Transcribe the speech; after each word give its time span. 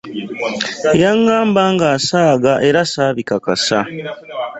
Yaŋŋamba 1.01 1.63
ng'asaaga 1.73 2.53
era 2.67 2.81
ssaabikakasa. 2.87 3.79